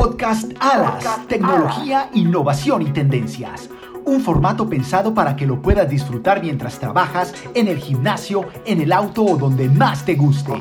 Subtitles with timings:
[0.00, 3.68] Podcast Alas, tecnología, innovación y tendencias.
[4.06, 8.92] Un formato pensado para que lo puedas disfrutar mientras trabajas, en el gimnasio, en el
[8.92, 10.54] auto o donde más te guste.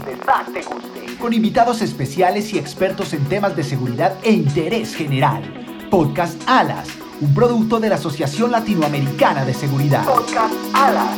[1.22, 5.42] Con invitados especiales y expertos en temas de seguridad e interés general.
[5.90, 6.90] Podcast Alas,
[7.22, 10.04] un producto de la Asociación Latinoamericana de Seguridad.
[10.04, 11.18] Podcast Alas.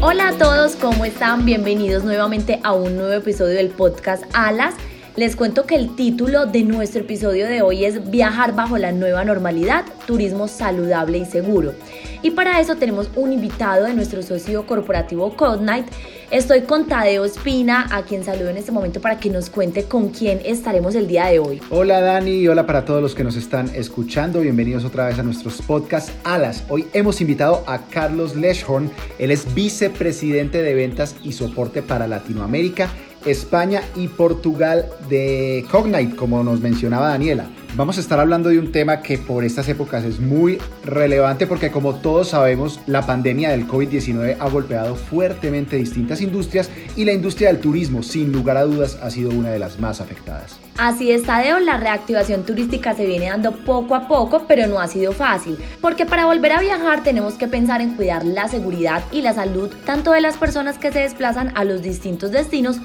[0.00, 1.44] Hola a todos, ¿cómo están?
[1.44, 4.74] Bienvenidos nuevamente a un nuevo episodio del podcast Alas.
[5.18, 9.24] Les cuento que el título de nuestro episodio de hoy es Viajar bajo la nueva
[9.24, 11.74] normalidad, turismo saludable y seguro.
[12.22, 15.90] Y para eso tenemos un invitado de nuestro socio corporativo Cognite.
[16.30, 20.10] Estoy con Tadeo Espina, a quien saludo en este momento para que nos cuente con
[20.10, 21.60] quién estaremos el día de hoy.
[21.70, 24.40] Hola Dani hola para todos los que nos están escuchando.
[24.40, 26.62] Bienvenidos otra vez a nuestros podcasts Alas.
[26.68, 28.88] Hoy hemos invitado a Carlos Leschhorn.
[29.18, 32.88] Él es vicepresidente de ventas y soporte para Latinoamérica
[33.24, 37.46] España y Portugal de Cognite, como nos mencionaba Daniela.
[37.74, 41.70] Vamos a estar hablando de un tema que por estas épocas es muy relevante porque
[41.70, 47.48] como todos sabemos, la pandemia del COVID-19 ha golpeado fuertemente distintas industrias y la industria
[47.48, 50.58] del turismo, sin lugar a dudas, ha sido una de las más afectadas.
[50.78, 54.88] Así es, Tadeo, la reactivación turística se viene dando poco a poco, pero no ha
[54.88, 59.22] sido fácil, porque para volver a viajar tenemos que pensar en cuidar la seguridad y
[59.22, 62.78] la salud tanto de las personas que se desplazan a los distintos destinos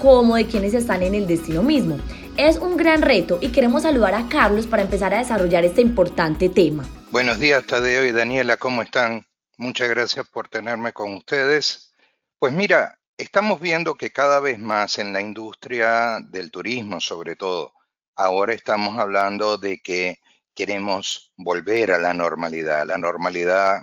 [0.00, 1.98] como de quienes están en el destino mismo.
[2.36, 6.48] Es un gran reto y queremos saludar a Carlos para empezar a desarrollar este importante
[6.48, 6.88] tema.
[7.10, 9.26] Buenos días, Tadeo y Daniela, ¿cómo están?
[9.58, 11.94] Muchas gracias por tenerme con ustedes.
[12.38, 17.74] Pues mira, estamos viendo que cada vez más en la industria del turismo, sobre todo,
[18.16, 20.18] ahora estamos hablando de que
[20.54, 22.86] queremos volver a la normalidad.
[22.86, 23.82] La normalidad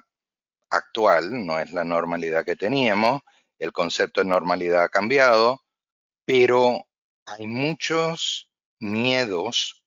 [0.71, 3.21] actual no es la normalidad que teníamos,
[3.59, 5.61] el concepto de normalidad ha cambiado,
[6.27, 6.85] pero
[7.25, 9.81] hay muchos miedos,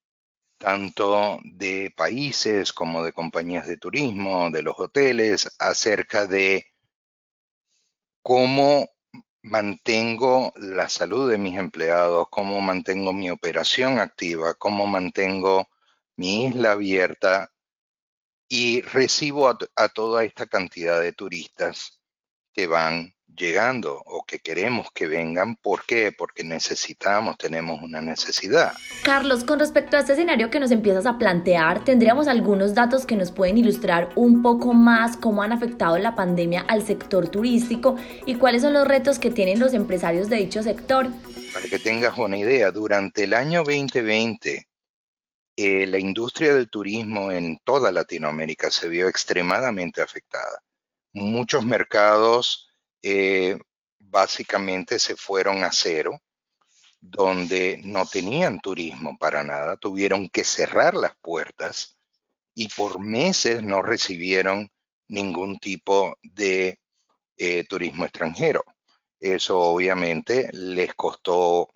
[0.58, 6.64] tanto de países como de compañías de turismo, de los hoteles, acerca de
[8.23, 8.89] cómo
[9.42, 15.68] mantengo la salud de mis empleados, cómo mantengo mi operación activa, cómo mantengo
[16.17, 17.52] mi isla abierta
[18.48, 19.46] y recibo
[19.77, 22.00] a, toda esta cantidad de turistas
[22.55, 25.57] que van llegando o que queremos que vengan.
[25.57, 26.13] ¿Por qué?
[26.17, 28.73] Porque necesitamos, tenemos una necesidad.
[29.02, 33.17] Carlos, con respecto a este escenario que nos empiezas a plantear, tendríamos algunos datos que
[33.17, 37.96] nos pueden ilustrar un poco más cómo han afectado la pandemia al sector turístico
[38.27, 41.08] y cuáles son los retos que tienen los empresarios de dicho sector.
[41.52, 44.68] Para que tengas una idea, durante el año 2020,
[45.57, 50.62] eh, la industria del turismo en toda Latinoamérica se vio extremadamente afectada.
[51.12, 52.70] Muchos mercados
[53.02, 53.58] eh,
[53.98, 56.20] básicamente se fueron a cero,
[57.00, 61.96] donde no tenían turismo para nada, tuvieron que cerrar las puertas
[62.55, 64.70] y por meses no recibieron
[65.08, 66.78] ningún tipo de
[67.36, 68.64] eh, turismo extranjero.
[69.18, 71.68] Eso obviamente les costó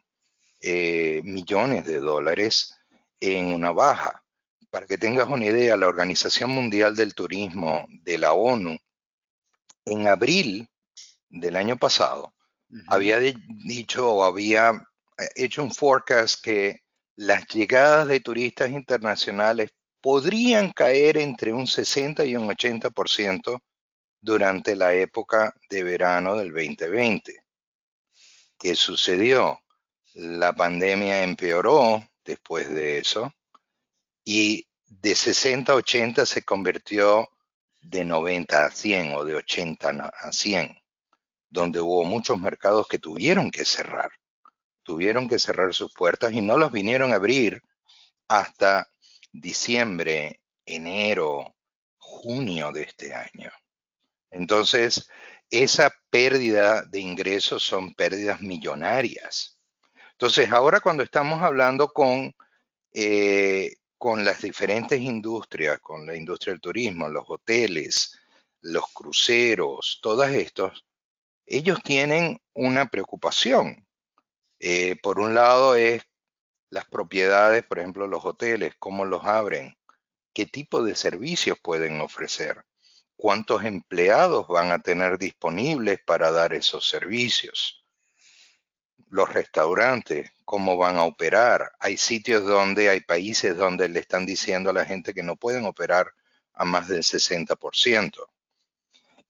[0.61, 2.75] eh, millones de dólares
[3.21, 4.23] en una baja.
[4.71, 8.77] Para que tengas una idea, la Organización Mundial del Turismo de la ONU
[9.85, 10.69] en abril
[11.35, 12.33] del año pasado,
[12.87, 14.71] había dicho o había
[15.19, 16.83] eh, hecho un forecast que
[17.17, 23.61] las llegadas de turistas internacionales podrían caer entre un 60 y un 80%
[24.21, 27.45] durante la época de verano del 2020.
[28.59, 29.61] ¿Qué sucedió?
[30.15, 33.33] La pandemia empeoró después de eso
[34.25, 37.29] y de 60 a 80 se convirtió
[37.81, 40.84] de 90 a 100 o de 80 a 100
[41.55, 44.11] donde hubo muchos mercados que tuvieron que cerrar,
[44.83, 47.63] tuvieron que cerrar sus puertas y no los vinieron a abrir
[48.27, 48.91] hasta
[49.33, 51.55] diciembre, enero,
[51.97, 53.53] junio de este año.
[54.33, 55.09] Entonces,
[55.49, 59.57] esa pérdida de ingresos son pérdidas millonarias.
[60.11, 62.35] Entonces, ahora cuando estamos hablando con,
[62.93, 68.19] eh, con las diferentes industrias, con la industria del turismo, los hoteles,
[68.61, 70.85] los cruceros, todas estos,
[71.47, 73.87] ellos tienen una preocupación.
[74.59, 76.03] Eh, por un lado es
[76.71, 79.77] las propiedades, por ejemplo, los hoteles, cómo los abren,
[80.33, 82.65] qué tipo de servicios pueden ofrecer,
[83.17, 87.85] cuántos empleados van a tener disponibles para dar esos servicios,
[89.09, 91.73] los restaurantes, cómo van a operar.
[91.79, 95.67] Hay sitios donde, hay países donde le están diciendo a la gente que no pueden
[95.67, 96.13] operar
[96.55, 98.34] a más del 60%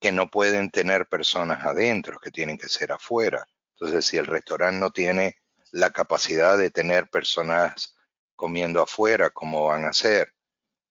[0.05, 3.47] que no pueden tener personas adentro, que tienen que ser afuera.
[3.71, 5.39] Entonces, si el restaurante no tiene
[5.71, 7.97] la capacidad de tener personas
[8.37, 10.35] comiendo afuera, como van a ser,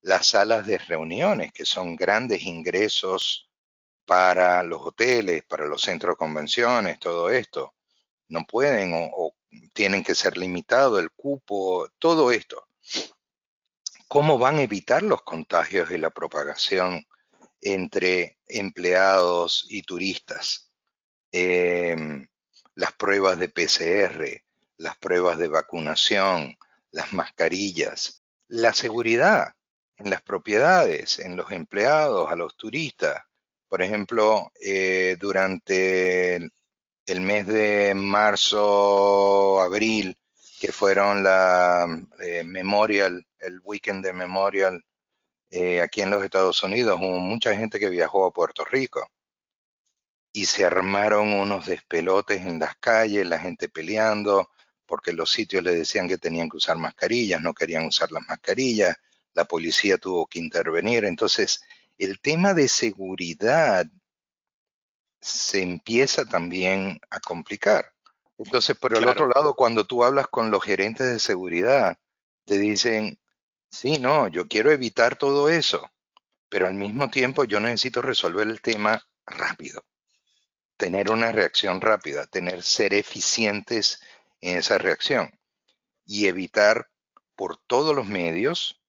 [0.01, 3.51] las salas de reuniones, que son grandes ingresos
[4.04, 7.75] para los hoteles, para los centros de convenciones, todo esto.
[8.30, 9.36] No pueden o,
[9.74, 12.68] tienen que ser limitado el cupo, todo esto.
[14.07, 17.06] ¿Cómo van a evitar los contagios y la propagación
[17.63, 20.71] entre empleados y turistas?
[21.31, 22.27] Em,
[22.75, 24.44] las pruebas de PCR,
[24.77, 26.57] las pruebas de vacunación,
[26.92, 29.54] las mascarillas, la seguridad
[29.98, 33.21] en las propiedades, en los empleados, a los turistas.
[33.68, 40.18] Por ejemplo, eh, durante el, mes de marzo, abril,
[40.59, 41.88] que fueron la
[42.19, 44.83] eh, Memorial, el weekend de Memorial
[45.55, 49.07] eh, aquí en los Estados Unidos, hubo mucha gente que viajó a Puerto Rico
[50.33, 54.50] y se armaron unos despelotes en las calles, la gente peleando,
[54.88, 58.97] porque los sitios le decían que tenían que usar mascarillas, no querían usar las mascarillas,
[59.35, 61.05] la policía tuvo que intervenir.
[61.05, 61.61] Entonces,
[61.99, 63.85] el tema de seguridad
[65.21, 67.94] se empieza también a complicar.
[68.39, 71.99] Entonces, por el otro lado, cuando tú hablas con los gerentes de seguridad,
[72.45, 73.19] te dicen,
[73.73, 75.89] sí, no, yo quiero evitar todo eso,
[76.47, 79.83] pero al mismo tiempo yo necesito resolver el tema rápido,
[80.77, 83.99] tener una reacción rápida, tener ser eficientes
[84.41, 85.31] en esa reacción
[86.05, 86.89] y evitar
[87.35, 88.79] por todos los medios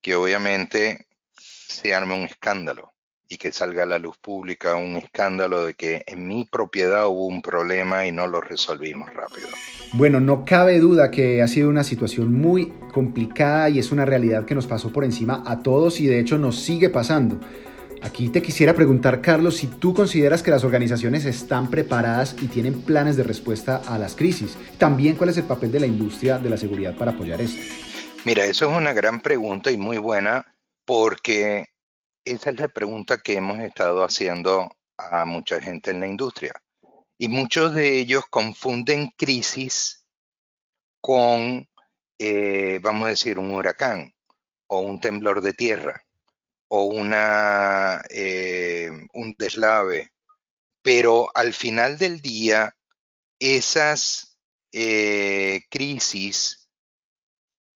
[0.00, 2.93] que obviamente se arme un escándalo
[3.28, 7.26] y que salga a la luz pública un escándalo de que en mi propiedad hubo
[7.26, 9.48] un problema y no lo resolvimos rápido.
[9.92, 14.44] Bueno, no cabe duda que ha sido una situación muy complicada y es una realidad
[14.44, 17.40] que nos pasó por encima a todos y de hecho nos sigue pasando.
[18.02, 22.82] Aquí te quisiera preguntar, Carlos, si tú consideras que las organizaciones están preparadas y tienen
[22.82, 24.58] planes de respuesta a las crisis.
[24.76, 27.62] También, ¿cuál es el papel de la industria de la seguridad para apoyar esto?
[28.26, 30.44] Mira, eso es una gran pregunta y muy buena
[30.84, 31.66] porque
[32.24, 36.52] esa es la pregunta que hemos estado haciendo a mucha gente en la industria.
[37.18, 40.06] Y muchos de ellos confunden crisis
[41.00, 41.68] con,
[42.18, 44.14] eh, vamos a decir, un huracán
[44.66, 46.02] o un temblor de tierra
[46.68, 50.12] o una, eh, un deslave.
[50.82, 52.76] Pero al final del día,
[53.38, 54.38] esas
[54.72, 56.68] eh, crisis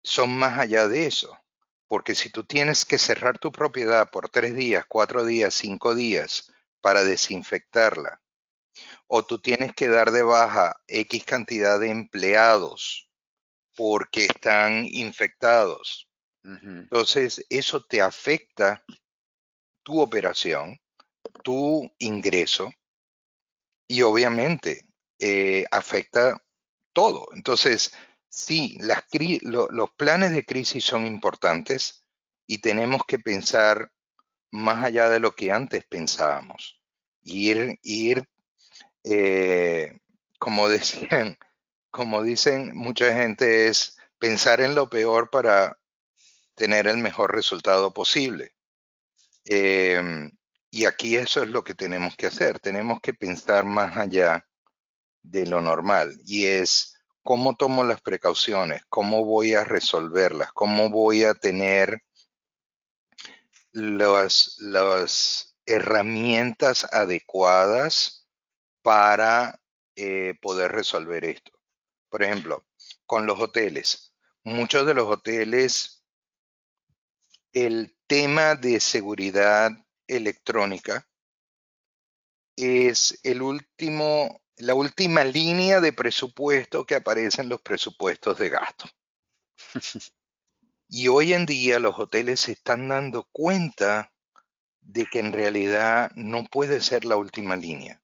[0.03, 1.37] son más allá de eso.
[1.87, 6.51] Porque si tú tienes que cerrar tu propiedad por tres días, cuatro días, cinco días
[6.81, 8.21] para desinfectarla,
[9.07, 13.09] o tú tienes que dar de baja X cantidad de empleados
[13.75, 16.09] porque están infectados,
[16.45, 18.83] entonces, eso te afecta
[19.83, 20.79] tu operación,
[21.43, 22.71] tu ingreso
[23.87, 24.85] y obviamente
[25.19, 26.39] eh, afecta
[26.93, 27.27] todo.
[27.33, 27.93] Entonces,
[28.35, 32.05] sí, los planes de crisis son importantes
[32.45, 33.91] y tenemos que pensar
[34.51, 36.81] más allá de lo que antes pensábamos.
[37.23, 38.27] Ir, ir
[39.03, 39.99] eh,
[40.37, 41.37] como decían,
[41.91, 45.79] como dicen mucha gente, es pensar en lo peor para
[46.55, 48.53] tener el mejor resultado posible.
[49.45, 50.31] Em,
[50.71, 52.59] y aquí eso es lo que tenemos que hacer.
[52.59, 54.45] Tenemos que pensar más allá
[55.23, 56.94] de lo normal y es
[57.25, 62.03] cómo tomo las precauciones, cómo voy a resolverlas, cómo voy a tener
[63.71, 68.27] las, herramientas adecuadas
[68.83, 69.59] para
[69.95, 71.51] eh, poder resolver esto.
[72.09, 72.63] Por ejemplo,
[73.07, 74.13] con los hoteles.
[74.43, 76.05] Muchos de los hoteles
[77.53, 79.71] el tema de seguridad
[80.05, 81.07] electrónica
[82.55, 88.85] es el último, la última línea de presupuesto que aparece en los presupuestos de gasto.
[90.87, 94.11] y hoy en día los hoteles se están dando cuenta
[94.81, 98.01] de que en realidad no puede ser la última línea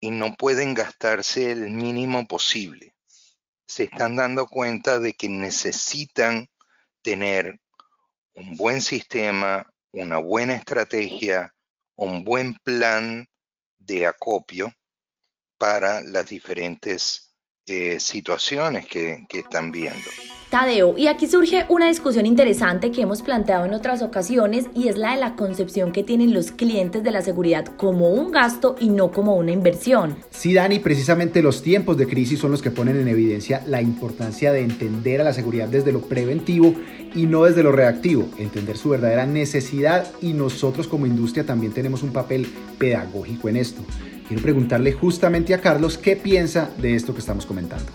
[0.00, 2.94] y no pueden gastarse el mínimo posible.
[3.66, 6.48] Se están dando cuenta de que necesitan
[7.02, 7.60] tener
[8.34, 11.54] un buen sistema, una buena estrategia,
[11.96, 13.28] un buen plan
[13.78, 14.72] de acopio
[15.58, 17.34] para las diferentes
[17.66, 20.08] eh, situaciones que, que están viendo.
[20.50, 24.96] Tadeo, y aquí surge una discusión interesante que hemos planteado en otras ocasiones y es
[24.96, 28.88] la de la concepción que tienen los clientes de la seguridad como un gasto y
[28.88, 30.16] no como una inversión.
[30.30, 34.50] Sí, Dani, precisamente los tiempos de crisis son los que ponen en evidencia la importancia
[34.50, 36.74] de entender a la seguridad desde lo preventivo
[37.14, 42.02] y no desde lo reactivo, entender su verdadera necesidad y nosotros como industria también tenemos
[42.02, 42.46] un papel
[42.78, 43.82] pedagógico en esto.
[44.28, 47.90] Quiero preguntarle justamente a Carlos qué piensa de esto que estamos comentando.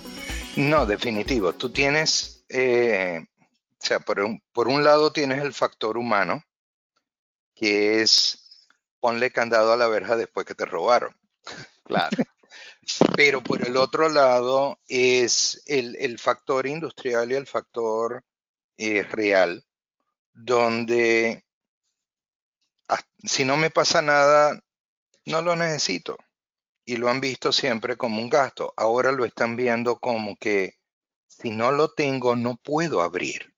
[0.55, 1.53] No, definitivo.
[1.53, 6.43] Tú tienes, eh, o sea, por un, por un lado tienes el factor humano,
[7.53, 8.67] que es
[8.99, 11.15] ponle candado a la verja después que te robaron.
[11.85, 12.15] Claro.
[13.17, 18.23] Pero por el otro lado es el, factor industrial y el factor
[18.77, 19.65] eh, real,
[20.33, 21.43] donde
[23.23, 24.63] si no me pasa nada,
[25.25, 26.17] no lo necesito.
[26.85, 28.73] Y lo han visto siempre como un gasto.
[28.75, 30.75] Ahora lo están viendo como que
[31.27, 33.53] si no lo tengo, no puedo abrir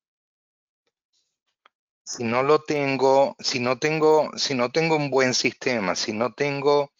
[2.05, 6.33] si no lo tengo, si no tengo, si no tengo un buen sistema, si no
[6.33, 6.93] tengo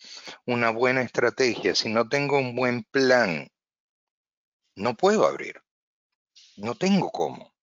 [0.47, 3.47] una buena estrategia, si no tengo un buen plan,
[4.75, 5.61] no puedo abrir.
[6.57, 7.53] No tengo cómo.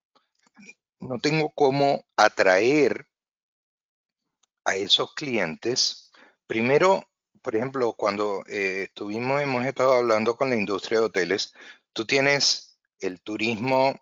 [1.00, 3.08] No tengo cómo atraer
[4.64, 6.11] a esos clientes.
[6.46, 7.08] Primero,
[7.42, 11.52] por ejemplo, cuando eh, estuvimos, hemos estado hablando con la industria de hoteles,
[11.92, 13.98] tú tienes el turismo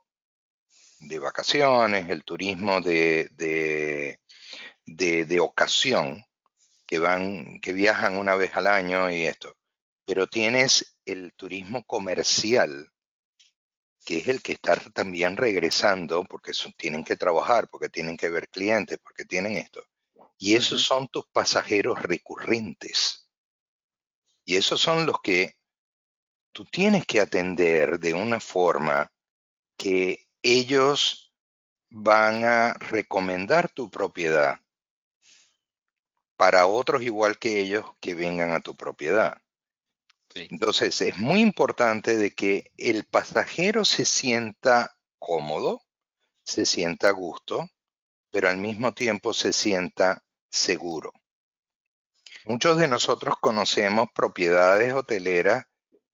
[1.01, 3.31] de vacaciones, el turismo de,
[4.85, 6.25] de, ocasión,
[6.87, 9.57] que van, que viajan una vez al año y esto.
[10.05, 12.91] Pero tienes el turismo comercial,
[14.05, 18.49] que es el que está también regresando, porque tienen que trabajar, porque tienen que ver
[18.49, 19.83] clientes, porque tienen esto.
[20.43, 23.29] Y esos son tus pasajeros recurrentes.
[24.43, 25.55] Y esos son los que
[26.51, 29.13] tú tienes que atender de una forma
[29.77, 31.35] que ellos
[31.91, 34.59] van a recomendar tu propiedad
[36.39, 39.37] para otros igual que ellos que vengan a tu propiedad.
[40.35, 45.83] Entonces es muy importante de que el pasajero se sienta cómodo,
[46.45, 47.69] se sienta a gusto,
[48.31, 51.13] pero al mismo tiempo se sienta seguro.
[52.45, 55.67] Muchos de nosotros conocemos propiedades hoteleras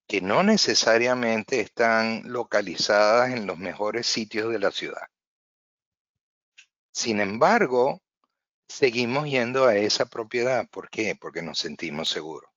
[0.06, 5.08] que no necesariamente están localizadas en los mejores sitios de la ciudad.
[6.92, 8.02] Sin embargo,
[8.68, 10.68] seguimos yendo a esa propiedad.
[10.68, 11.16] ¿Por qué?
[11.16, 12.50] Porque nos sentimos seguros.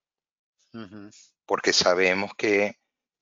[1.46, 2.78] Porque sabemos que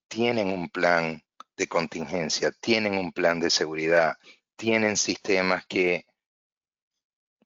[0.09, 1.23] tienen un plan
[1.57, 4.17] de contingencia, tienen un plan de seguridad,
[4.57, 6.07] tienen sistemas que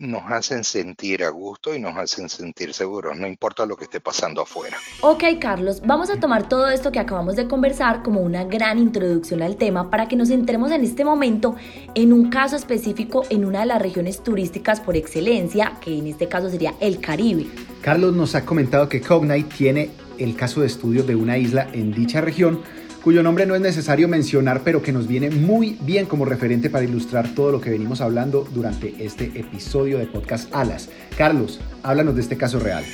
[0.02, 4.00] nos hacen sentir a gusto y nos hacen sentir seguros, no importa lo que esté
[4.00, 4.76] pasando afuera.
[5.00, 9.42] Ok, Carlos, vamos a tomar todo esto que acabamos de conversar como una gran introducción
[9.42, 11.54] al tema para que nos centremos en este momento
[11.94, 16.28] en un caso específico en una de las regiones turísticas por excelencia, que en este
[16.28, 17.46] caso sería el Caribe.
[17.80, 21.92] Carlos nos ha comentado que Cognite tiene el caso de estudio de una isla en
[21.92, 22.60] dicha región
[23.02, 26.84] cuyo nombre no es necesario mencionar, pero que nos viene muy bien como referente para
[26.84, 30.88] ilustrar todo lo que venimos hablando durante este episodio de Podcast Alas.
[31.18, 32.84] Carlos, háblanos de este caso real.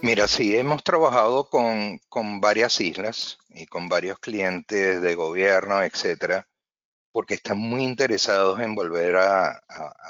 [0.00, 2.00] Mira, sí, hemos trabajado con,
[2.40, 6.48] varias islas y con varios clientes de gobierno, etcétera,
[7.12, 9.62] porque están muy interesados en volver a,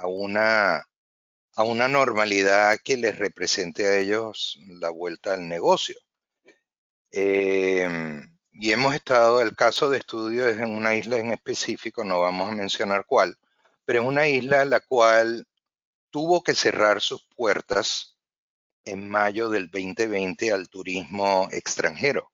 [0.04, 0.86] una,
[1.54, 5.96] a una normalidad que les represente a ellos la vuelta al negocio.
[7.10, 12.20] Eh, y hemos estado, el caso de estudio es en una isla en específico, no
[12.20, 13.38] vamos a mencionar cuál,
[13.84, 15.46] pero es una isla la cual
[16.10, 18.18] tuvo que cerrar sus puertas
[18.84, 22.30] en mayo del 2020 al turismo extranjero.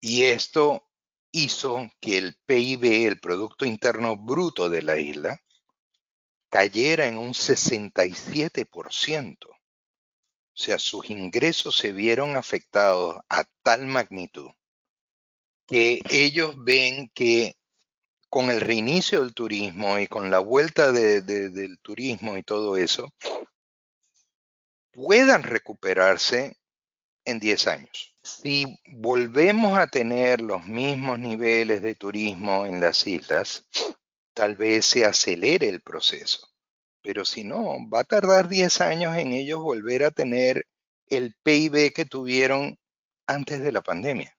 [0.00, 0.86] Y esto
[1.32, 5.40] hizo que el PIB, el Producto Interno Bruto de la isla,
[6.50, 9.48] cayera en un 67%.
[9.48, 9.56] O
[10.52, 14.50] sea, sus ingresos se vieron afectados a tal magnitud
[15.66, 17.56] que ellos ven que
[18.28, 23.08] con el reinicio del turismo y con la vuelta del turismo y todo eso,
[24.92, 26.56] puedan recuperarse
[27.24, 28.14] en 10 años.
[28.22, 33.66] Si volvemos a tener los mismos niveles de turismo en las islas,
[34.34, 36.48] tal vez se acelere el proceso.
[37.02, 40.66] Pero si no, va a tardar 10 años en ellos volver a tener
[41.06, 42.76] el PIB que tuvieron
[43.26, 44.35] antes de la pandemia.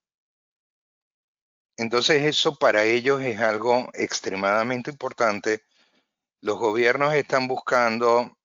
[1.77, 5.63] Entonces eso para ellos es algo extremadamente importante.
[6.41, 8.36] Los gobiernos están buscando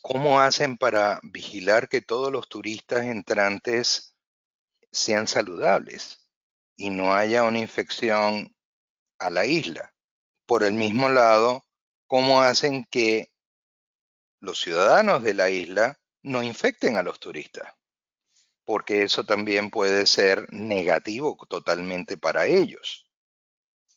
[0.00, 4.16] cómo hacen para vigilar que todos los turistas entrantes
[4.90, 6.28] sean saludables
[6.76, 8.54] y no haya una infección
[9.20, 9.94] a la isla.
[10.44, 11.64] Por el mismo lado,
[12.08, 13.32] cómo hacen que
[14.40, 17.72] los ciudadanos de la isla no infecten a los turistas
[18.64, 23.06] porque eso también puede ser negativo totalmente para ellos.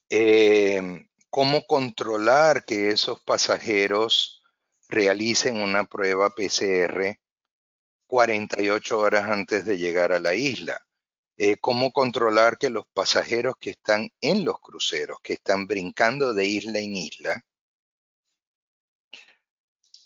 [0.10, 4.44] Em, ¿Cómo controlar que esos pasajeros
[4.88, 7.20] realicen una prueba PCR
[8.08, 10.86] 48 horas antes de llegar a la isla?
[11.38, 16.46] eh, cómo controlar que los pasajeros que están en los cruceros, que están brincando de
[16.46, 17.46] isla en isla,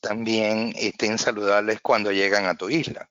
[0.01, 3.09] también estén saludables cuando llegan a tu isla.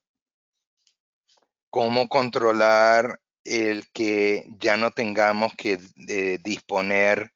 [1.70, 7.32] Cómo controlar el que ya no tengamos que eh, disponer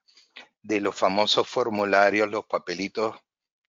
[0.63, 3.17] de los famosos formularios, los papelitos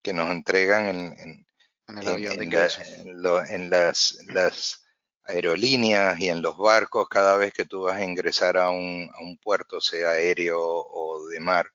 [0.01, 1.45] que nos entregan en,
[1.87, 4.83] en, las, las,
[5.25, 9.21] aerolíneas y en los barcos cada vez que tú vas a ingresar a un, a
[9.21, 11.71] un puerto, sea aéreo o de mar,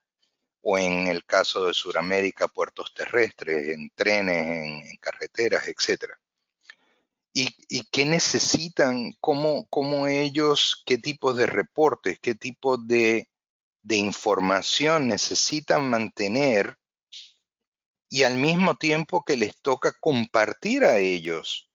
[0.61, 6.13] o en el caso de Sudamérica, puertos terrestres, en trenes, en, carreteras, etc.
[7.33, 9.13] ¿Y, ¿Y, qué necesitan?
[9.21, 13.29] ¿Cómo, ¿Cómo, ellos, qué tipo de reportes, qué tipo de,
[13.83, 16.79] de información necesitan mantener
[18.11, 21.71] y al mismo tiempo que les toca compartir a ellos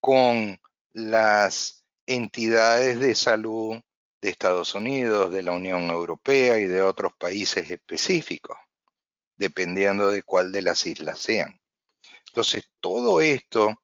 [0.00, 0.60] con
[0.92, 3.80] las entidades de salud
[4.20, 8.56] de Estados Unidos, de la Unión Europea y de otros países específicos,
[9.36, 11.60] dependiendo de cuál de las islas sean.
[12.28, 13.80] Entonces, todo esto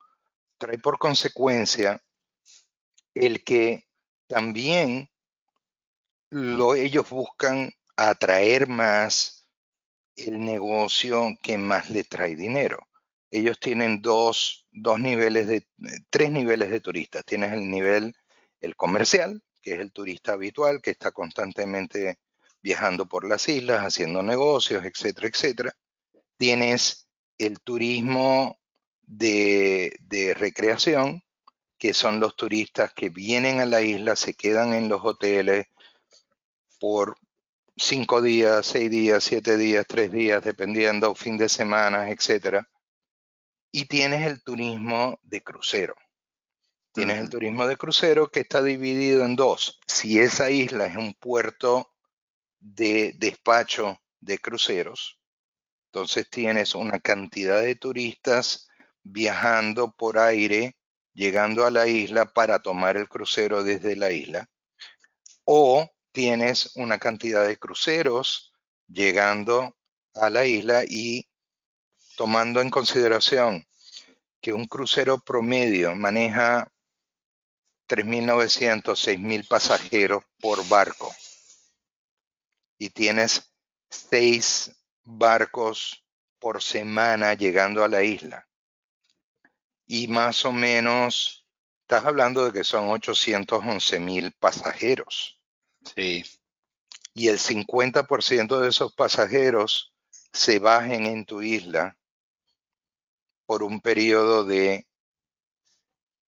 [0.62, 2.00] trae por consecuencia
[3.14, 3.88] el que
[4.28, 5.10] también
[6.30, 9.48] lo, ellos buscan atraer más
[10.14, 12.78] el negocio que más le trae dinero.
[13.28, 15.66] Ellos tienen dos, dos niveles de,
[16.10, 17.24] tres niveles de turistas.
[17.24, 18.14] Tienes el nivel,
[18.60, 22.20] el comercial, que es el turista habitual, que está constantemente
[22.62, 25.76] viajando por las islas, haciendo negocios, etcétera, etcétera.
[26.36, 28.61] Tienes el turismo
[29.12, 31.22] de, de recreación,
[31.76, 35.66] que son los turistas que vienen a la isla, se quedan en los hoteles
[36.80, 37.16] por
[37.76, 42.66] cinco días, seis días, siete días, tres días, dependiendo, fin de semana, etcétera.
[43.70, 45.94] Y tienes el turismo de crucero.
[46.92, 49.80] Tienes el turismo de crucero que está dividido en dos.
[49.86, 51.90] Si esa isla es un puerto
[52.60, 55.18] de despacho de cruceros,
[55.86, 58.68] entonces tienes una cantidad de turistas
[59.02, 60.76] viajando por aire,
[61.14, 64.48] llegando a la isla para tomar el crucero desde la isla.
[65.44, 68.52] O tienes una cantidad de cruceros
[68.88, 69.76] llegando
[70.14, 71.28] a la isla y
[72.16, 73.66] tomando en consideración
[74.40, 76.68] que un crucero promedio maneja
[77.88, 81.14] 3.900, 6.000 pasajeros por barco.
[82.78, 83.52] Y tienes
[83.88, 84.72] seis
[85.04, 86.04] barcos
[86.38, 88.48] por semana llegando a la isla.
[89.94, 91.46] Y más o menos,
[91.82, 95.38] estás hablando de que son 811.000 pasajeros.
[95.94, 96.24] Sí.
[97.12, 99.92] Y el 50% de esos pasajeros
[100.32, 101.94] se bajen en tu isla
[103.44, 104.86] por un periodo de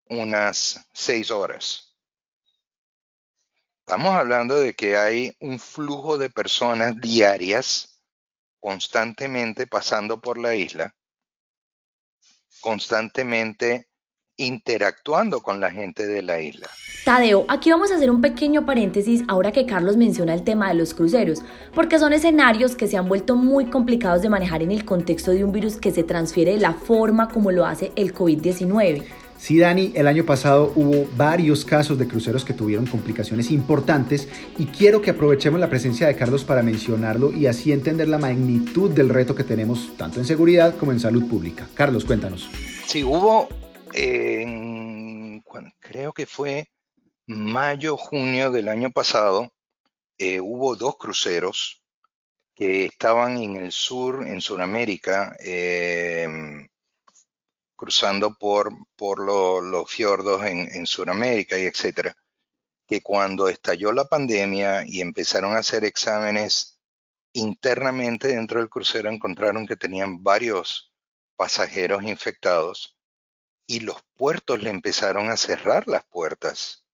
[0.09, 1.97] unas seis horas.
[3.79, 7.99] Estamos hablando de que hay un flujo de personas diarias
[8.59, 10.95] constantemente pasando por la isla,
[12.61, 13.87] constantemente
[14.37, 16.67] interactuando con la gente de la isla.
[17.05, 20.73] Tadeo, aquí vamos a hacer un pequeño paréntesis ahora que Carlos menciona el tema de
[20.73, 21.41] los cruceros,
[21.73, 25.43] porque son escenarios que se han vuelto muy complicados de manejar en el contexto de
[25.43, 29.05] un virus que se transfiere de la forma como lo hace el COVID-19.
[29.45, 34.27] Sí, Dani, el año pasado hubo varios casos de cruceros que tuvieron complicaciones importantes
[34.57, 38.89] y quiero que aprovechemos la presencia de Carlos para mencionarlo y así entender la magnitud
[38.89, 41.69] del reto que tenemos tanto en seguridad como en salud pública.
[41.75, 42.49] Carlos, cuéntanos.
[42.87, 43.47] Sí, hubo,
[45.79, 46.67] creo que fue
[47.27, 49.51] mayo, junio del año pasado,
[50.17, 51.83] eh, hubo dos cruceros
[52.55, 56.67] que estaban en el sur, en Sudamérica, em,
[57.75, 62.15] cruzando por, por los fiordos en, en Sudamérica y etcétera,
[62.87, 66.79] que cuando estalló la pandemia y empezaron a hacer exámenes
[67.33, 70.93] internamente dentro del crucero, encontraron que tenían varios
[71.35, 72.97] pasajeros infectados
[73.67, 76.85] y los puertos le empezaron a cerrar las puertas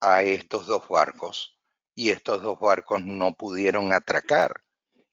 [0.00, 1.58] a estos dos barcos
[1.94, 4.62] y estos dos barcos no pudieron atracar.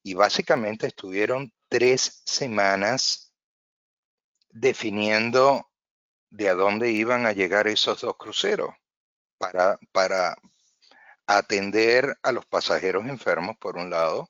[0.03, 3.30] Y básicamente estuvieron tres semanas
[4.53, 5.69] definiendo
[6.29, 8.73] de a dónde iban a llegar esos dos cruceros
[9.37, 10.37] para, para
[11.25, 14.29] atender a los pasajeros enfermos, por un lado,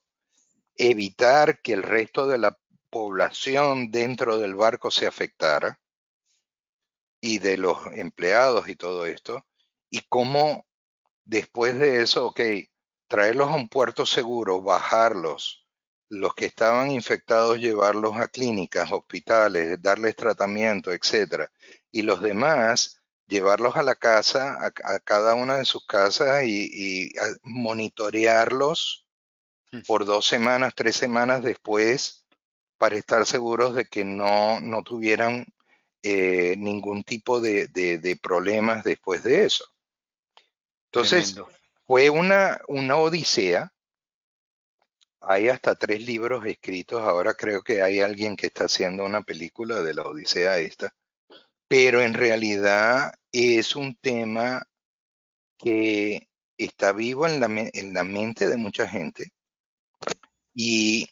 [0.76, 2.58] evitar que el resto de la
[2.90, 5.80] población dentro del barco se afectara
[7.22, 9.46] y de los empleados y todo esto,
[9.90, 10.66] y cómo
[11.24, 12.42] después de eso, ok,
[13.08, 15.61] traerlos a un puerto seguro, bajarlos,
[16.12, 21.50] los que estaban infectados llevarlos a clínicas, hospitales, darles tratamiento, etcétera,
[21.90, 29.08] y los demás llevarlos a la casa, a, cada una de sus casas y, monitorearlos
[29.72, 29.80] mm.
[29.88, 32.26] por dos semanas, tres semanas después
[32.78, 35.46] para estar seguros de que no, no tuvieran
[36.04, 39.64] eh, ningún tipo de, problemas después de eso.
[40.92, 41.42] Entonces,
[41.88, 43.72] fue una, una odisea.
[45.22, 47.02] Hay hasta tres libros escritos.
[47.02, 50.94] Ahora creo que hay alguien que está haciendo una película de la odisea esta.
[51.68, 54.64] Pero en realidad es un tema
[55.58, 59.32] que está vivo en la, en la mente de mucha gente
[60.54, 61.10] y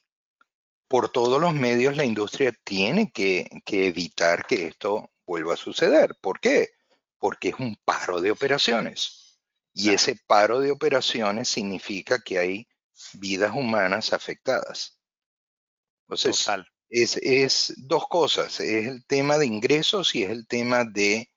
[0.88, 6.16] por todos los medios la industria tiene que, evitar que esto vuelva a suceder.
[6.20, 6.70] ¿Por qué?
[7.18, 9.40] Porque es un paro de operaciones.
[9.74, 12.68] Y ese paro de operaciones significa que hay
[13.14, 15.00] vidas humanas afectadas.
[16.08, 16.48] Entonces,
[16.90, 18.60] Es, es dos cosas.
[18.60, 21.30] Es el tema de ingresos y es el tema de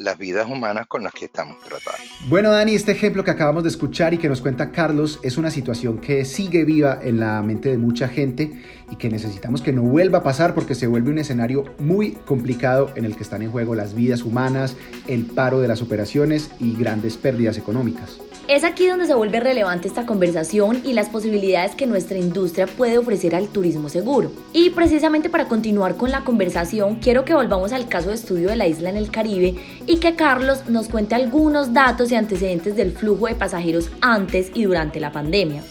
[0.00, 2.00] las vidas humanas con las que estamos tratando.
[2.28, 5.50] Bueno, Dani, este ejemplo que acabamos de escuchar y que nos cuenta Carlos es una
[5.50, 9.82] situación que sigue viva en la mente de mucha gente y que necesitamos que no
[9.82, 13.50] vuelva a pasar porque se vuelve un escenario muy complicado en el que están en
[13.50, 14.74] juego las vidas humanas,
[15.06, 18.20] el paro de las operaciones y grandes pérdidas económicas.
[18.50, 22.98] Es aquí donde se vuelve relevante esta conversación y las posibilidades que nuestra industria puede
[22.98, 24.32] ofrecer al turismo seguro.
[24.52, 28.56] Y precisamente para continuar con la conversación, quiero que volvamos al caso de estudio de
[28.56, 29.54] la isla en el Caribe
[29.86, 34.64] y que Carlos nos cuente algunos datos y antecedentes del flujo de pasajeros antes y
[34.64, 35.62] durante la pandemia.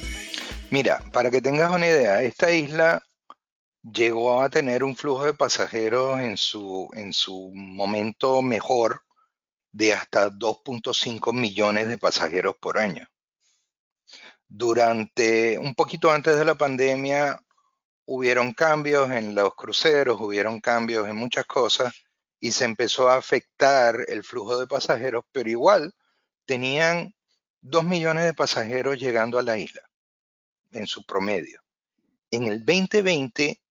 [0.70, 3.04] Mira, para que tengas una idea, esta isla
[3.84, 9.02] llegó a tener un flujo de pasajeros en su, en su momento mejor
[9.80, 13.08] de hasta 2.5 millones de pasajeros por año.
[14.46, 17.42] Durante un poquito antes de la pandemia
[18.04, 21.94] hubieron cambios en los cruceros, hubieron cambios en muchas cosas
[22.42, 25.96] y se empezó a afectar el flujo de pasajeros, pero igual
[26.46, 27.16] tenían
[27.62, 29.90] 2 millones de pasajeros llegando a la isla
[30.72, 31.62] en su promedio.
[32.32, 33.62] En el 2020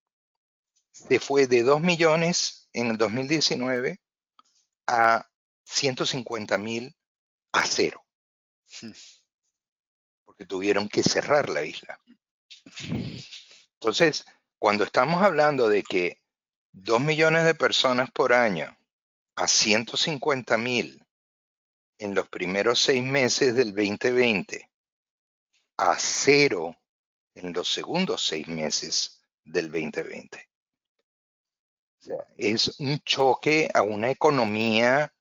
[0.91, 4.01] se fue de 2 millones en el 2019
[4.87, 5.29] a
[5.69, 6.97] 150 mil
[7.53, 8.05] a cero.
[8.81, 8.93] Hmm.
[10.25, 12.01] Porque tuvieron que cerrar la isla.
[13.75, 14.25] Entonces,
[14.59, 16.21] cuando estamos hablando de que
[16.73, 18.77] 2 millones de personas por año
[19.37, 21.05] a 150 mil
[21.99, 24.71] en los primeros seis meses del 2020
[25.77, 26.77] a cero
[27.35, 30.49] en los segundos seis meses del 2020.
[32.37, 35.13] es un choque a una economía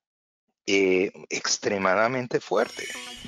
[0.70, 2.84] eh, extremadamente fuerte.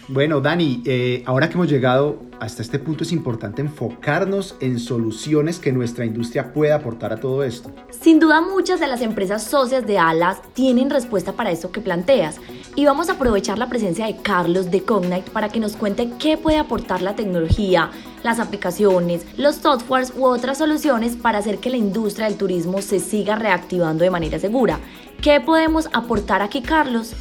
[0.10, 5.60] Bueno, Dani, eh, ahora que hemos llegado hasta este punto es importante enfocarnos en soluciones
[5.60, 7.72] que nuestra industria pueda aportar a todo esto.
[7.92, 12.38] Sin duda muchas de las empresas socias de Alas tienen respuesta para esto que planteas
[12.76, 16.38] y vamos a aprovechar la presencia de Carlos de Cognite para que nos cuente qué
[16.38, 21.78] puede aportar la tecnología, las aplicaciones, los softwares u otras soluciones para hacer que la
[21.78, 24.80] industria del turismo se siga reactivando de manera segura.
[25.22, 27.14] ¿Qué podemos aportar aquí, Carlos?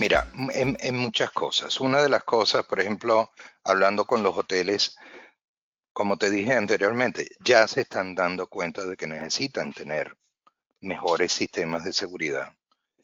[0.00, 1.80] Mira, en, muchas cosas.
[1.80, 3.30] Una de las cosas, por ejemplo,
[3.62, 4.96] hablando con los hoteles,
[5.92, 10.16] como te dije anteriormente, ya se están dando cuenta de que necesitan tener
[10.80, 12.52] mejores sistemas de seguridad,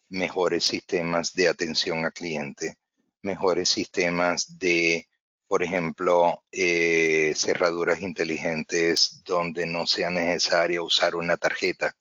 [0.08, 2.76] mejores sistemas de atención al cliente,
[3.22, 5.08] mejores sistemas de,
[5.46, 11.96] por ejemplo, eh, cerraduras inteligentes donde no sea necesario usar una tarjeta,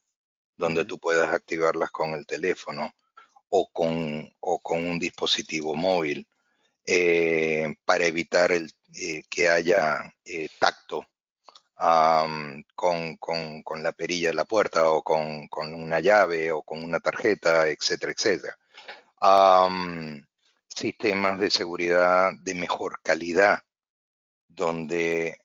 [0.57, 2.91] donde tú puedas activarlas con el teléfono
[3.49, 6.27] o con, o con un dispositivo móvil
[6.85, 11.05] eh, para evitar el, eh, que haya eh, tacto
[12.75, 16.99] con, con, la perilla de la puerta o con, con, una llave o con una
[16.99, 18.57] tarjeta, etcétera, etcétera.
[20.67, 23.59] sistemas de seguridad de mejor calidad,
[24.47, 25.39] donde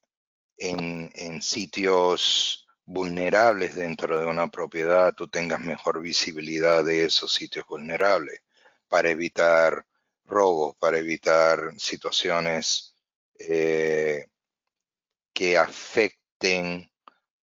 [0.57, 7.67] en, en sitios vulnerables dentro de una propiedad, tú tengas mejor visibilidad de esos sitios
[7.67, 8.43] vulnerables
[8.89, 9.87] para evitar
[10.25, 12.95] robos, para evitar situaciones
[13.39, 14.27] eh,
[15.33, 16.91] que afecten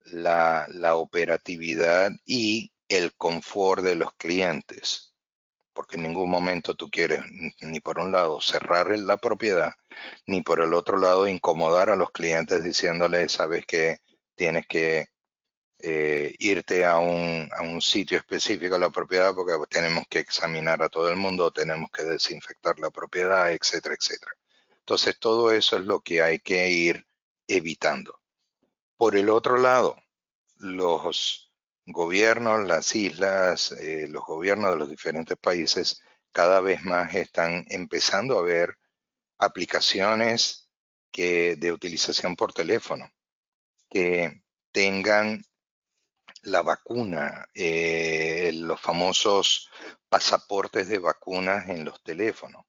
[0.06, 5.14] la, la operatividad y el confort de los clientes.
[5.74, 7.22] Porque en ningún momento tú quieres,
[7.62, 9.74] ni por un lado, cerrar la propiedad,
[10.28, 14.00] ni por el otro lado, incomodar a los clientes diciéndoles, sabes que
[14.36, 15.08] tienes que
[15.84, 20.82] eh, irte a un, a un, sitio específico de la propiedad porque tenemos que examinar
[20.84, 24.32] a todo el mundo, tenemos que desinfectar la propiedad, etcétera, etcétera.
[24.80, 27.08] Entonces, todo eso es lo que hay que ir
[27.48, 28.20] evitando.
[28.98, 29.98] Por el otro lado,
[30.58, 31.52] los
[31.86, 38.40] gobiernos, las islas, eh, los gobiernos de los diferentes países cada vez más están empezando
[38.40, 38.78] a ver
[39.38, 40.70] aplicaciones
[41.12, 43.12] que, de utilización por teléfono
[43.90, 44.42] que
[44.72, 45.44] tengan
[46.44, 49.70] la vacuna, eh, los famosos
[50.10, 52.66] pasaportes de vacunas en los teléfonos,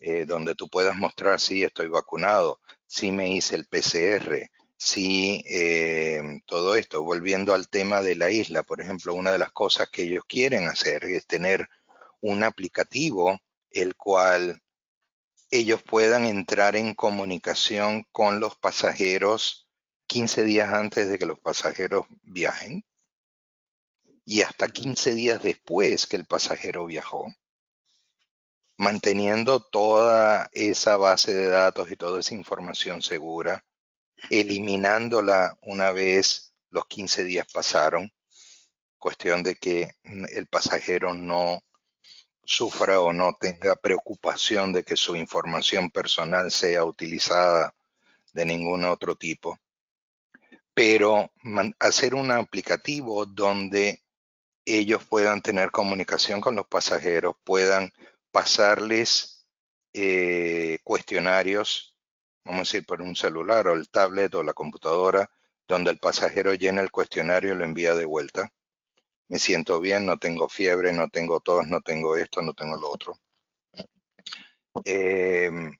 [0.00, 6.40] eh, donde tú puedas mostrar si estoy vacunado, si me hice el PCR, si eh,
[6.46, 7.02] todo esto.
[7.02, 10.68] Volviendo al tema de la isla, por ejemplo, una de las cosas que ellos quieren
[10.68, 11.68] hacer es tener
[12.20, 13.38] un aplicativo
[13.70, 14.62] el cual
[15.50, 19.65] ellos puedan entrar en comunicación con los pasajeros
[20.16, 22.82] 15 días antes de que los pasajeros viajen
[24.24, 27.26] y hasta 15 días después que el pasajero viajó,
[28.78, 33.62] manteniendo toda esa base de datos y toda esa información segura,
[34.30, 38.10] eliminándola una vez los 15 días pasaron,
[38.96, 39.90] cuestión de que
[40.30, 41.62] el pasajero no
[42.42, 47.74] sufra o no tenga preocupación de que su información personal sea utilizada
[48.32, 49.58] de ningún otro tipo
[50.76, 51.32] pero
[51.78, 54.04] hacer un aplicativo donde
[54.66, 57.90] ellos puedan tener comunicación con los pasajeros, puedan
[58.30, 59.48] pasarles
[59.94, 61.96] eh, cuestionarios,
[62.44, 65.30] vamos a decir, por un celular o el tablet o la computadora,
[65.66, 68.52] donde el pasajero llena el cuestionario y lo envía de vuelta.
[69.28, 72.90] Me siento bien, no tengo fiebre, no tengo tos, no tengo esto, no tengo lo
[72.90, 73.18] otro.
[74.84, 75.74] Em,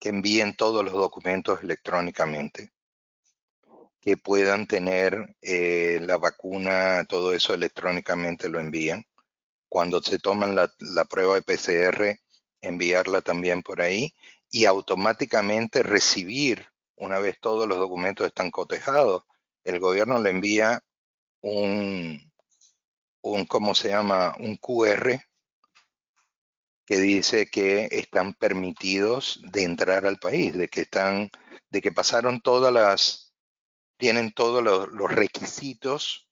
[0.00, 2.72] que envíen todos los documentos electrónicamente
[4.02, 9.06] que puedan tener eh, la vacuna, todo eso electrónicamente lo envían.
[9.68, 10.68] Cuando se toman la,
[11.08, 12.18] prueba de PCR,
[12.60, 14.12] enviarla también por ahí
[14.50, 19.22] y automáticamente recibir, una vez todos los documentos están cotejados,
[19.62, 20.82] el gobierno le envía
[21.40, 22.32] un,
[23.22, 24.34] un ¿cómo se llama?
[24.40, 25.20] Un QR
[26.84, 31.30] que dice que están permitidos de entrar al país, de que están,
[31.70, 33.31] de que pasaron todas las
[34.02, 36.26] tienen todos los, requisitos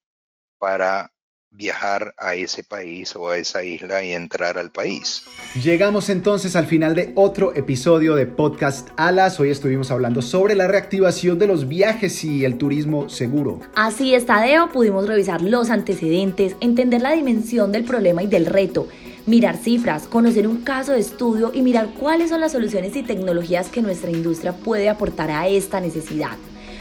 [0.59, 1.13] para
[1.53, 5.23] viajar a ese país o a esa isla y entrar al país.
[5.55, 9.39] Llegamos entonces al final de otro episodio de Podcast Alas.
[9.39, 13.61] Hoy estuvimos hablando sobre la reactivación de los viajes y el turismo seguro.
[13.77, 18.89] Así es, Tadeo, pudimos revisar los antecedentes, entender la dimensión del problema y del reto,
[19.27, 23.69] mirar cifras, conocer un caso de estudio y mirar cuáles son las soluciones y tecnologías
[23.69, 26.37] que nuestra industria puede aportar a esta necesidad.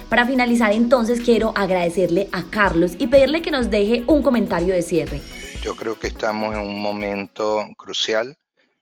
[0.09, 4.81] Para finalizar entonces quiero agradecerle a Carlos y pedirle que nos deje un comentario de
[4.81, 5.21] cierre.
[5.61, 8.35] Yo creo que estamos en un momento crucial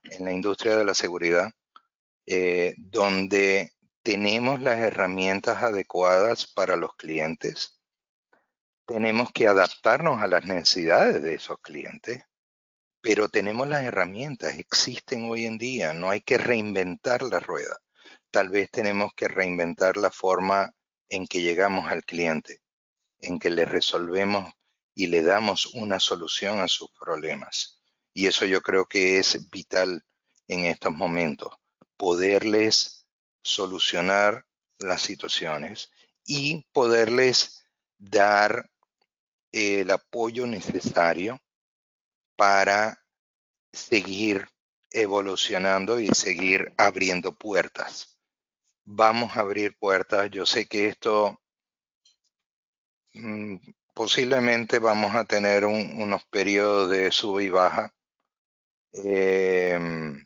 [0.04, 1.52] en la industria de la seguridad,
[2.26, 7.78] eh, donde tenemos las herramientas adecuadas para los clientes.
[8.86, 12.24] Tenemos que adaptarnos a las necesidades de esos clientes,
[13.02, 17.76] pero tenemos las herramientas, existen hoy en día, no hay que reinventar la rueda.
[18.32, 20.72] Tal vez tenemos que reinventar la forma
[21.10, 22.62] en que llegamos al cliente,
[23.20, 24.54] en que le resolvemos
[24.94, 27.80] y le damos una solución a sus problemas.
[28.14, 30.04] Y eso yo creo que es vital
[30.48, 31.54] en estos momentos,
[31.98, 33.06] poderles
[33.42, 34.46] solucionar
[34.80, 35.92] las situaciones
[36.26, 37.64] y poderles
[37.98, 38.70] dar
[39.52, 41.42] el apoyo necesario
[42.36, 43.04] para
[43.72, 44.48] seguir
[44.92, 48.17] evolucionando y seguir abriendo puertas
[48.88, 50.30] vamos a abrir puertas.
[50.32, 51.40] Yo sé que esto
[53.14, 53.58] mm,
[53.94, 57.94] posiblemente vamos a tener unos periodos de sub y baja,
[58.94, 60.26] em,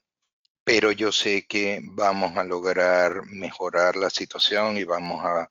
[0.64, 5.50] pero yo sé que vamos a lograr mejorar la situación y vamos a,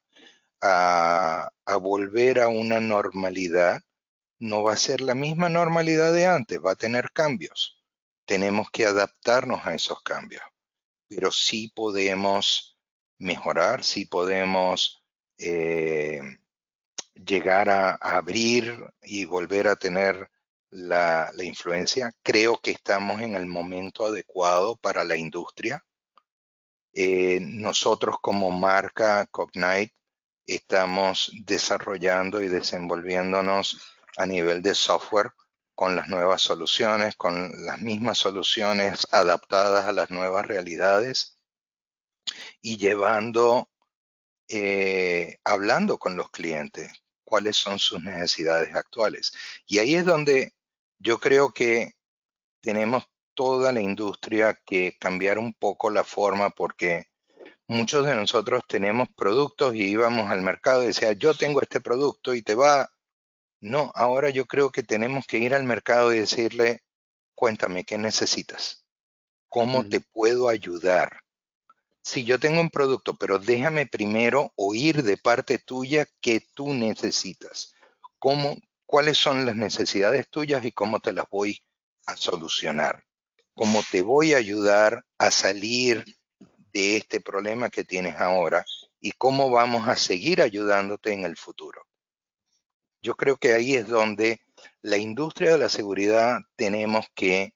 [1.66, 3.81] a volver a una normalidad.
[4.40, 7.83] No va a ser la misma normalidad de antes, va a tener cambios.
[8.27, 10.42] Tenemos que adaptarnos a esos cambios,
[11.09, 12.69] pero sí podemos
[13.20, 15.04] mejorar, si podemos
[15.38, 16.20] eh,
[17.14, 20.30] llegar a, abrir y volver a tener
[20.70, 22.12] la, influencia.
[22.22, 25.85] Creo que estamos en el momento adecuado para la industria.
[26.92, 29.94] Eh, nosotros como marca Cognite
[30.46, 33.80] estamos desarrollando y desenvolviéndonos
[34.16, 35.30] a nivel de software
[35.74, 41.39] con las nuevas soluciones, con las mismas soluciones adaptadas a las nuevas realidades
[42.62, 43.68] y llevando,
[44.49, 46.92] eh, hablando con los clientes,
[47.25, 49.33] cuáles son sus necesidades actuales.
[49.66, 50.55] Y ahí es donde
[50.99, 51.94] yo creo que
[52.61, 57.07] tenemos toda la industria que cambiar un poco la forma porque
[57.68, 62.35] muchos de nosotros tenemos productos y íbamos al mercado y decía, yo tengo este producto
[62.35, 62.90] y te va.
[63.61, 66.83] No, ahora yo creo que tenemos que ir al mercado y decirle,
[67.35, 68.85] cuéntame, ¿qué necesitas?
[69.49, 71.20] ¿Cómo te puedo ayudar?
[72.02, 77.74] Si yo tengo un producto, pero déjame primero oír de parte tuya qué tú necesitas.
[78.18, 81.62] ¿Cómo, ¿Cuáles son las necesidades tuyas y cómo te las voy
[82.06, 83.04] a solucionar?
[83.54, 86.04] ¿Cómo te voy a ayudar a salir
[86.72, 88.64] de este problema que tienes ahora
[89.00, 91.86] y cómo vamos a seguir ayudándote en el futuro?
[93.02, 94.40] Yo creo que ahí es donde
[94.82, 97.54] la industria de la seguridad tenemos que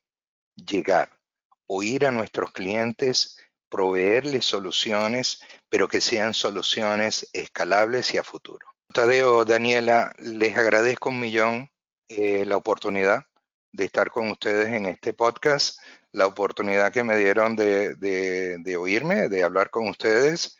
[0.54, 1.18] llegar,
[1.66, 3.38] oír a nuestros clientes,
[3.74, 8.64] proveerles soluciones, pero que sean soluciones escalables y a futuro.
[8.92, 11.68] Tadeo, Daniela, les agradezco un millón
[12.08, 13.24] eh, la oportunidad
[13.72, 15.80] de estar con ustedes en este podcast,
[16.12, 20.56] la oportunidad que me dieron de, de oírme, de hablar con ustedes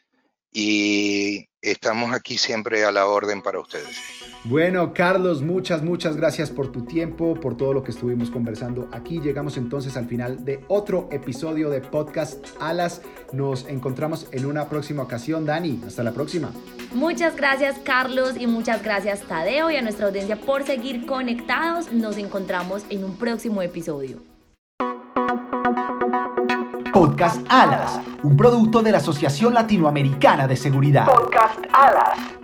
[0.51, 3.99] y estamos aquí siempre a la orden para ustedes.
[4.45, 9.19] Bueno, Carlos, muchas, muchas gracias por tu tiempo, por todo lo que estuvimos conversando aquí.
[9.21, 13.01] Llegamos entonces al final de otro episodio de Podcast Alas.
[13.33, 15.47] Nos encontramos en una próxima ocasión.
[15.47, 16.53] Dani, hasta la próxima.
[16.93, 21.91] Muchas gracias, Carlos, y muchas gracias, Tadeo, y a nuestra audiencia por seguir conectados.
[21.91, 24.34] Nos encontramos en un próximo episodio.
[26.95, 31.07] Podcast Alas, un producto de la Asociación Latinoamericana de Seguridad.
[31.07, 32.44] Podcast Alas.